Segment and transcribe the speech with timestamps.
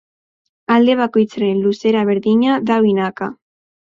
[0.77, 3.29] Alde bakoitzaren luzera berdina da binaka.